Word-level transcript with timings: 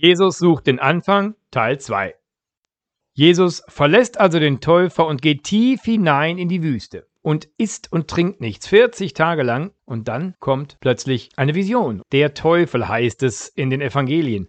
Jesus 0.00 0.38
sucht 0.38 0.68
den 0.68 0.78
Anfang, 0.78 1.34
Teil 1.50 1.80
2. 1.80 2.14
Jesus 3.14 3.64
verlässt 3.66 4.20
also 4.20 4.38
den 4.38 4.60
Täufer 4.60 5.04
und 5.08 5.22
geht 5.22 5.42
tief 5.42 5.82
hinein 5.82 6.38
in 6.38 6.48
die 6.48 6.62
Wüste 6.62 7.08
und 7.20 7.48
isst 7.58 7.90
und 7.90 8.06
trinkt 8.06 8.40
nichts 8.40 8.68
40 8.68 9.12
Tage 9.12 9.42
lang 9.42 9.72
und 9.84 10.06
dann 10.06 10.36
kommt 10.38 10.78
plötzlich 10.78 11.30
eine 11.34 11.56
Vision. 11.56 12.02
Der 12.12 12.34
Teufel 12.34 12.86
heißt 12.86 13.24
es 13.24 13.48
in 13.48 13.70
den 13.70 13.80
Evangelien. 13.80 14.46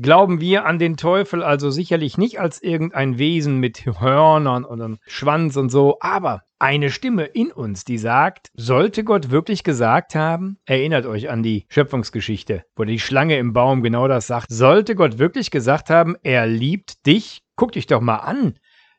Glauben 0.00 0.40
wir 0.40 0.64
an 0.64 0.78
den 0.78 0.96
Teufel 0.96 1.42
also 1.42 1.70
sicherlich 1.70 2.18
nicht 2.18 2.38
als 2.38 2.62
irgendein 2.62 3.18
Wesen 3.18 3.58
mit 3.58 3.84
Hörnern 3.84 4.64
und 4.64 4.80
einem 4.80 4.98
Schwanz 5.08 5.56
und 5.56 5.70
so, 5.70 5.96
aber 5.98 6.42
eine 6.60 6.90
Stimme 6.90 7.24
in 7.24 7.50
uns, 7.50 7.84
die 7.84 7.98
sagt, 7.98 8.52
sollte 8.54 9.02
Gott 9.02 9.32
wirklich 9.32 9.64
gesagt 9.64 10.14
haben, 10.14 10.58
erinnert 10.66 11.04
euch 11.04 11.30
an 11.30 11.42
die 11.42 11.66
Schöpfungsgeschichte, 11.68 12.62
wo 12.76 12.84
die 12.84 13.00
Schlange 13.00 13.38
im 13.38 13.52
Baum 13.52 13.82
genau 13.82 14.06
das 14.06 14.28
sagt, 14.28 14.52
sollte 14.52 14.94
Gott 14.94 15.18
wirklich 15.18 15.50
gesagt 15.50 15.90
haben, 15.90 16.14
er 16.22 16.46
liebt 16.46 17.04
dich, 17.04 17.42
guck 17.56 17.72
dich 17.72 17.88
doch 17.88 18.00
mal 18.00 18.18
an, 18.18 18.54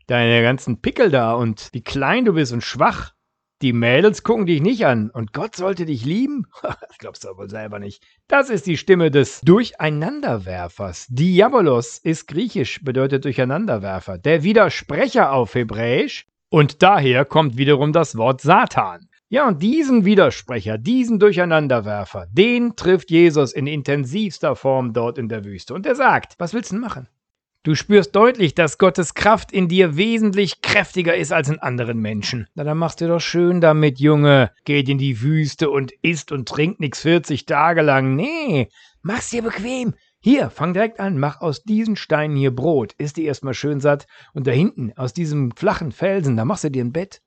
deine 0.08 0.42
ganzen 0.42 0.82
Pickel 0.82 1.12
da 1.12 1.32
und 1.32 1.70
wie 1.72 1.82
klein 1.82 2.26
du 2.26 2.34
bist 2.34 2.52
und 2.52 2.62
schwach. 2.62 3.14
Die 3.62 3.74
Mädels 3.74 4.24
gucken 4.24 4.46
dich 4.46 4.62
nicht 4.62 4.86
an 4.86 5.10
und 5.10 5.34
Gott 5.34 5.58
sollte 5.58 5.86
dich 5.86 6.06
lieben? 6.06 6.46
das 6.62 6.78
glaubst 6.98 7.26
du 7.26 7.30
aber 7.30 7.50
selber 7.50 7.78
nicht. 7.80 8.02
Das 8.30 8.50
ist 8.50 8.66
die 8.68 8.78
Stimme 8.78 9.12
des 9.12 9.42
Durcheinanderwerfers. 9.42 11.08
Diabolos 11.10 11.98
ist 11.98 12.28
griechisch, 12.28 12.82
bedeutet 12.86 13.26
Durcheinanderwerfer. 13.26 14.18
Der 14.18 14.44
Widersprecher 14.44 15.34
auf 15.34 15.56
Hebräisch 15.56 16.26
und 16.50 16.82
daher 16.82 17.26
kommt 17.26 17.58
wiederum 17.58 17.92
das 17.92 18.16
Wort 18.16 18.40
Satan. 18.40 19.10
Ja, 19.28 19.46
und 19.48 19.62
diesen 19.62 20.06
Widersprecher, 20.06 20.78
diesen 20.78 21.20
Durcheinanderwerfer, 21.20 22.28
den 22.32 22.78
trifft 22.78 23.12
Jesus 23.12 23.52
in 23.52 23.68
intensivster 23.68 24.56
Form 24.56 24.94
dort 24.94 25.18
in 25.18 25.28
der 25.28 25.44
Wüste. 25.44 25.74
Und 25.74 25.86
er 25.86 25.96
sagt, 25.96 26.36
was 26.40 26.54
willst 26.54 26.72
du 26.72 26.76
denn 26.76 26.82
machen? 26.82 27.10
Du 27.64 27.76
spürst 27.76 28.16
deutlich, 28.16 28.56
dass 28.56 28.78
Gottes 28.78 29.16
Kraft 29.16 29.52
in 29.52 29.68
dir 29.68 29.98
wesentlich 29.98 30.62
kräftiger 30.62 31.18
ist 31.18 31.34
als 31.34 31.50
in 31.50 31.60
anderen 31.60 32.00
Menschen. 32.00 32.48
Na, 32.56 32.64
dann 32.64 32.78
machst 32.78 33.02
du 33.02 33.08
doch 33.08 33.20
schön 33.20 33.60
damit, 33.60 34.00
Junge. 34.00 34.52
Geht 34.64 34.88
in 34.88 34.98
die 34.98 35.22
Wüste 35.22 35.70
und 35.70 35.92
isst 36.02 36.32
und 36.32 36.48
trinkt 36.48 36.80
nix 36.80 37.02
40 37.02 37.46
Tage 37.46 37.82
lang. 37.82 38.16
Nee, 38.16 38.70
mach's 39.02 39.32
dir 39.32 39.42
bequem. 39.42 39.94
Hier, 40.22 40.50
fang 40.50 40.74
direkt 40.74 41.02
an, 41.02 41.18
mach 41.18 41.42
aus 41.42 41.64
diesen 41.64 41.98
Steinen 41.98 42.38
hier 42.38 42.56
Brot, 42.56 42.94
isst 42.98 43.18
die 43.18 43.26
erstmal 43.26 43.54
schön 43.54 43.82
satt 43.82 44.08
und 44.34 44.48
da 44.48 44.52
hinten, 44.52 44.94
aus 44.96 45.14
diesem 45.14 45.52
flachen 45.52 45.92
Felsen, 45.92 46.38
da 46.38 46.46
machst 46.46 46.64
du 46.64 46.72
dir 46.72 46.84
ein 46.84 46.94
Bett. 46.94 47.22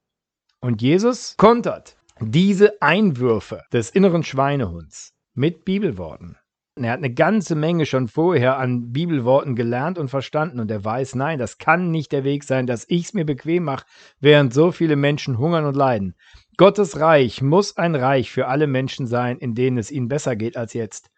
Und 0.61 0.80
Jesus 0.80 1.34
kontert 1.36 1.96
diese 2.20 2.80
Einwürfe 2.80 3.62
des 3.72 3.91
inneren 3.91 4.22
Schweinehunds 4.22 5.12
mit 5.34 5.64
Bibelworten. 5.64 6.36
Er 6.74 6.92
hat 6.92 6.98
eine 6.98 7.12
ganze 7.12 7.54
Menge 7.54 7.84
schon 7.84 8.08
vorher 8.08 8.58
an 8.58 8.92
Bibelworten 8.92 9.54
gelernt 9.54 9.98
und 9.98 10.08
verstanden 10.08 10.58
und 10.58 10.70
er 10.70 10.82
weiß, 10.82 11.16
nein, 11.16 11.38
das 11.38 11.58
kann 11.58 11.90
nicht 11.90 12.12
der 12.12 12.24
Weg 12.24 12.44
sein, 12.44 12.66
dass 12.66 12.86
ich 12.88 13.04
es 13.04 13.14
mir 13.14 13.26
bequem 13.26 13.64
mache, 13.64 13.84
während 14.20 14.54
so 14.54 14.72
viele 14.72 14.96
Menschen 14.96 15.36
hungern 15.36 15.66
und 15.66 15.76
leiden. 15.76 16.14
Gottes 16.56 16.98
Reich 16.98 17.42
muss 17.42 17.76
ein 17.76 17.94
Reich 17.94 18.30
für 18.30 18.46
alle 18.48 18.66
Menschen 18.66 19.06
sein, 19.06 19.36
in 19.36 19.54
denen 19.54 19.76
es 19.76 19.90
ihnen 19.90 20.08
besser 20.08 20.34
geht 20.34 20.56
als 20.56 20.72
jetzt. 20.72 21.10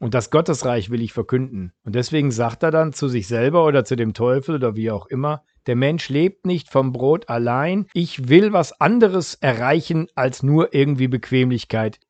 Und 0.00 0.14
das 0.14 0.30
Gottesreich 0.30 0.90
will 0.90 1.02
ich 1.02 1.12
verkünden. 1.12 1.72
Und 1.84 1.94
deswegen 1.94 2.32
sagt 2.32 2.64
er 2.64 2.72
dann 2.72 2.92
zu 2.92 3.08
sich 3.08 3.28
selber 3.28 3.64
oder 3.66 3.84
zu 3.84 3.94
dem 3.94 4.14
Teufel 4.14 4.56
oder 4.56 4.74
wie 4.74 4.90
auch 4.90 5.06
immer, 5.06 5.44
der 5.66 5.76
Mensch 5.76 6.08
lebt 6.08 6.46
nicht 6.46 6.70
vom 6.70 6.92
Brot 6.92 7.28
allein. 7.28 7.86
Ich 7.92 8.28
will 8.28 8.52
was 8.52 8.80
anderes 8.80 9.34
erreichen 9.34 10.08
als 10.14 10.42
nur 10.42 10.74
irgendwie 10.74 11.08
Bequemlichkeit. 11.08 12.00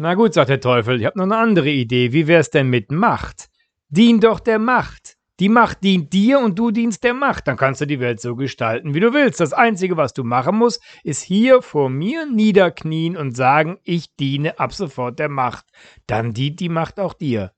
Na 0.00 0.14
gut, 0.14 0.32
sagt 0.32 0.48
der 0.48 0.60
Teufel, 0.60 1.00
ich 1.00 1.06
habe 1.06 1.18
noch 1.18 1.24
eine 1.24 1.36
andere 1.36 1.70
Idee. 1.70 2.12
Wie 2.12 2.28
wär's 2.28 2.50
denn 2.50 2.70
mit 2.70 2.92
Macht? 2.92 3.48
Dien 3.88 4.20
doch 4.20 4.38
der 4.38 4.60
Macht. 4.60 5.16
Die 5.40 5.48
Macht 5.48 5.82
dient 5.82 6.12
dir 6.12 6.38
und 6.38 6.56
du 6.56 6.70
dienst 6.70 7.02
der 7.02 7.14
Macht. 7.14 7.48
Dann 7.48 7.56
kannst 7.56 7.80
du 7.80 7.84
die 7.84 7.98
Welt 7.98 8.20
so 8.20 8.36
gestalten, 8.36 8.94
wie 8.94 9.00
du 9.00 9.12
willst. 9.12 9.40
Das 9.40 9.52
Einzige, 9.52 9.96
was 9.96 10.12
du 10.12 10.22
machen 10.22 10.54
musst, 10.54 10.80
ist 11.02 11.22
hier 11.22 11.62
vor 11.62 11.90
mir 11.90 12.26
niederknien 12.26 13.16
und 13.16 13.36
sagen, 13.36 13.78
ich 13.82 14.14
diene 14.14 14.60
ab 14.60 14.72
sofort 14.72 15.18
der 15.18 15.28
Macht. 15.28 15.66
Dann 16.06 16.32
dient 16.32 16.60
die 16.60 16.68
Macht 16.68 17.00
auch 17.00 17.14
dir. 17.14 17.50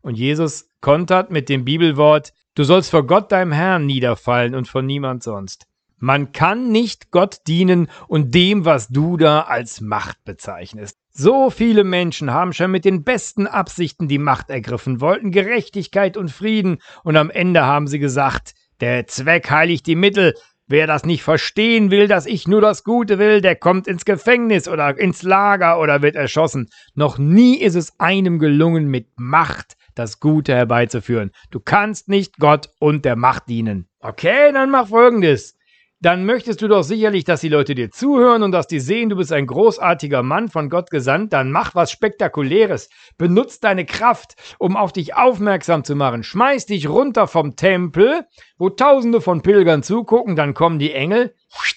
Und 0.00 0.16
Jesus 0.16 0.70
kontert 0.80 1.30
mit 1.30 1.50
dem 1.50 1.66
Bibelwort, 1.66 2.32
du 2.54 2.64
sollst 2.64 2.90
vor 2.90 3.06
Gott 3.06 3.30
deinem 3.30 3.52
Herrn 3.52 3.84
niederfallen 3.84 4.54
und 4.54 4.66
vor 4.66 4.80
niemand 4.80 5.22
sonst. 5.22 5.66
Man 5.98 6.32
kann 6.32 6.72
nicht 6.72 7.10
Gott 7.10 7.40
dienen 7.46 7.88
und 8.08 8.34
dem, 8.34 8.64
was 8.64 8.88
du 8.88 9.18
da 9.18 9.42
als 9.42 9.82
Macht 9.82 10.24
bezeichnest. 10.24 11.01
So 11.14 11.50
viele 11.50 11.84
Menschen 11.84 12.32
haben 12.32 12.54
schon 12.54 12.70
mit 12.70 12.86
den 12.86 13.04
besten 13.04 13.46
Absichten 13.46 14.08
die 14.08 14.16
Macht 14.16 14.48
ergriffen, 14.48 15.02
wollten 15.02 15.30
Gerechtigkeit 15.30 16.16
und 16.16 16.30
Frieden, 16.30 16.78
und 17.04 17.18
am 17.18 17.28
Ende 17.28 17.66
haben 17.66 17.86
sie 17.86 17.98
gesagt, 17.98 18.54
der 18.80 19.06
Zweck 19.06 19.50
heiligt 19.50 19.86
die 19.86 19.94
Mittel, 19.94 20.32
wer 20.68 20.86
das 20.86 21.04
nicht 21.04 21.22
verstehen 21.22 21.90
will, 21.90 22.08
dass 22.08 22.24
ich 22.24 22.48
nur 22.48 22.62
das 22.62 22.82
Gute 22.82 23.18
will, 23.18 23.42
der 23.42 23.56
kommt 23.56 23.88
ins 23.88 24.06
Gefängnis 24.06 24.68
oder 24.68 24.98
ins 24.98 25.22
Lager 25.22 25.78
oder 25.80 26.00
wird 26.00 26.16
erschossen. 26.16 26.70
Noch 26.94 27.18
nie 27.18 27.56
ist 27.56 27.74
es 27.74 27.92
einem 28.00 28.38
gelungen, 28.38 28.86
mit 28.88 29.08
Macht 29.16 29.76
das 29.94 30.18
Gute 30.18 30.54
herbeizuführen. 30.54 31.30
Du 31.50 31.60
kannst 31.60 32.08
nicht 32.08 32.38
Gott 32.38 32.70
und 32.78 33.04
der 33.04 33.16
Macht 33.16 33.50
dienen. 33.50 33.86
Okay, 34.00 34.50
dann 34.50 34.70
mach 34.70 34.88
folgendes 34.88 35.58
dann 36.02 36.26
möchtest 36.26 36.60
du 36.60 36.66
doch 36.66 36.82
sicherlich, 36.82 37.22
dass 37.22 37.42
die 37.42 37.48
Leute 37.48 37.76
dir 37.76 37.92
zuhören 37.92 38.42
und 38.42 38.50
dass 38.50 38.66
die 38.66 38.80
sehen, 38.80 39.08
du 39.08 39.16
bist 39.16 39.32
ein 39.32 39.46
großartiger 39.46 40.24
Mann 40.24 40.48
von 40.48 40.68
Gott 40.68 40.90
gesandt, 40.90 41.32
dann 41.32 41.52
mach 41.52 41.76
was 41.76 41.92
Spektakuläres. 41.92 42.90
Benutz 43.18 43.60
deine 43.60 43.86
Kraft, 43.86 44.34
um 44.58 44.76
auf 44.76 44.92
dich 44.92 45.14
aufmerksam 45.14 45.84
zu 45.84 45.94
machen. 45.94 46.24
Schmeiß 46.24 46.66
dich 46.66 46.88
runter 46.88 47.28
vom 47.28 47.54
Tempel, 47.54 48.26
wo 48.58 48.68
tausende 48.68 49.20
von 49.20 49.42
Pilgern 49.42 49.84
zugucken, 49.84 50.34
dann 50.34 50.54
kommen 50.54 50.80
die 50.80 50.92
Engel 50.92 51.36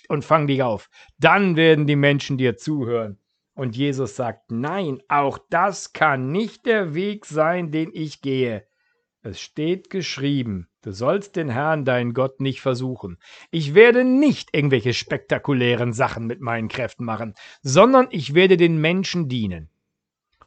und 0.09 0.25
fangen 0.25 0.47
dich 0.47 0.63
auf. 0.63 0.89
Dann 1.19 1.55
werden 1.55 1.85
die 1.85 1.95
Menschen 1.95 2.39
dir 2.39 2.57
zuhören. 2.57 3.19
Und 3.53 3.77
Jesus 3.77 4.15
sagt, 4.15 4.51
nein, 4.51 5.01
auch 5.07 5.37
das 5.51 5.93
kann 5.93 6.31
nicht 6.31 6.65
der 6.65 6.95
Weg 6.95 7.27
sein, 7.27 7.71
den 7.71 7.91
ich 7.93 8.21
gehe. 8.21 8.65
Es 9.27 9.41
steht 9.41 9.89
geschrieben, 9.89 10.67
du 10.83 10.91
sollst 10.91 11.35
den 11.35 11.49
Herrn, 11.49 11.83
deinen 11.83 12.13
Gott, 12.13 12.41
nicht 12.41 12.61
versuchen. 12.61 13.17
Ich 13.49 13.73
werde 13.73 14.03
nicht 14.03 14.49
irgendwelche 14.53 14.93
spektakulären 14.93 15.93
Sachen 15.93 16.27
mit 16.27 16.41
meinen 16.41 16.67
Kräften 16.67 17.05
machen, 17.05 17.33
sondern 17.63 18.05
ich 18.11 18.35
werde 18.35 18.55
den 18.55 18.79
Menschen 18.79 19.27
dienen. 19.27 19.71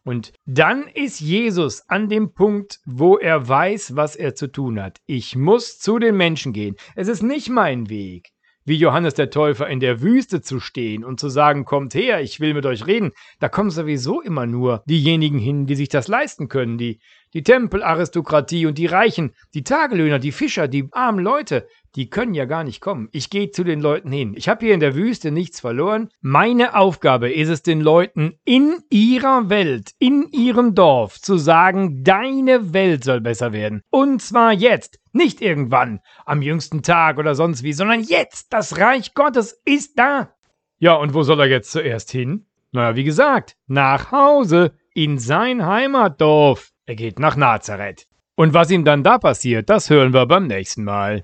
Und 0.05 0.33
dann 0.47 0.87
ist 0.87 1.19
Jesus 1.19 1.89
an 1.89 2.09
dem 2.09 2.35
Punkt, 2.35 2.79
wo 2.87 3.19
er 3.19 3.49
weiß, 3.49 3.97
was 3.97 4.15
er 4.15 4.37
zu 4.37 4.47
tun 4.47 4.81
hat. 4.81 4.99
Ich 5.07 5.35
muss 5.35 5.81
zu 5.81 5.99
den 5.99 6.17
Menschen 6.17 6.53
gehen. 6.53 6.77
Es 6.95 7.09
ist 7.09 7.25
nicht 7.25 7.49
mein 7.49 7.91
Weg 7.91 8.31
wie 8.69 8.77
Johannes 8.77 9.15
der 9.15 9.31
Täufer 9.31 9.67
in 9.67 9.81
der 9.81 10.03
Wüste 10.03 10.43
zu 10.43 10.61
stehen 10.61 11.03
und 11.03 11.19
zu 11.19 11.31
sagen, 11.31 11.65
kommt 11.65 11.95
her, 11.95 12.21
ich 12.21 12.39
will 12.39 12.53
mit 12.53 12.67
euch 12.67 12.87
reden, 12.87 13.13
da 13.41 13.49
kommen 13.49 13.71
sowieso 13.71 14.21
immer 14.21 14.45
nur 14.45 14.83
diejenigen 14.85 15.39
hin, 15.39 15.67
die 15.67 15.75
sich 15.75 15.89
das 15.89 16.07
leisten 16.07 16.49
können, 16.49 16.77
die, 16.77 17.01
die 17.35 17.43
Tempelaristokratie 17.43 18.67
und 18.67 18.79
die 18.79 18.87
Reichen, 18.87 19.35
die 19.55 19.65
Tagelöhner, 19.65 20.19
die 20.19 20.33
Fischer, 20.33 20.69
die 20.69 20.89
armen 20.93 21.23
Leute, 21.23 21.67
die 21.95 22.11
können 22.11 22.35
ja 22.35 22.45
gar 22.45 22.65
nicht 22.65 22.81
kommen. 22.81 23.09
Ich 23.13 23.31
gehe 23.31 23.51
zu 23.51 23.65
den 23.65 23.81
Leuten 23.81 24.13
hin. 24.13 24.35
Ich 24.37 24.49
habe 24.49 24.65
hier 24.65 24.75
in 24.75 24.81
der 24.81 24.95
Wüste 24.95 25.31
nichts 25.31 25.61
verloren. 25.61 26.11
Meine 26.21 26.77
Aufgabe 26.77 27.33
ist 27.33 27.49
es 27.49 27.63
den 27.63 27.81
Leuten 27.81 28.39
in 28.45 28.83
ihrer 28.91 29.49
Welt, 29.49 29.93
in 29.99 30.29
ihrem 30.31 30.75
Dorf 30.75 31.21
zu 31.21 31.39
sagen, 31.39 32.05
deine 32.05 32.73
Welt 32.73 33.05
soll 33.05 33.21
besser 33.21 33.53
werden. 33.53 33.83
Und 33.91 34.23
zwar 34.23 34.53
jetzt. 34.53 35.01
Nicht 35.13 35.41
irgendwann, 35.41 36.01
am 36.27 36.43
jüngsten 36.43 36.83
Tag 36.83 37.19
oder 37.19 37.35
sonst 37.35 37.63
wie, 37.63 37.73
sondern 37.73 38.03
jetzt. 38.03 38.53
Das 38.53 38.79
Reich 38.79 39.15
Gottes 39.15 39.61
ist 39.65 39.99
da. 39.99 40.33
Ja, 40.79 40.95
und 40.95 41.15
wo 41.15 41.23
soll 41.23 41.41
er 41.41 41.49
jetzt 41.49 41.73
zuerst 41.73 42.13
hin? 42.13 42.47
Naja, 42.71 42.95
wie 42.95 43.05
gesagt, 43.05 43.57
nach 43.67 44.13
Hause, 44.13 44.75
in 44.95 45.19
sein 45.19 45.65
Heimatdorf. 45.65 46.71
Er 46.89 46.97
geht 46.97 47.19
nach 47.19 47.37
Nazareth. 47.37 48.07
Und 48.35 48.55
was 48.55 48.71
ihm 48.71 48.83
dann 48.83 49.05
da 49.05 49.19
passiert, 49.19 49.69
das 49.69 49.91
hören 49.91 50.15
wir 50.15 50.25
beim 50.25 50.47
nächsten 50.47 50.85
Mal. 50.85 51.17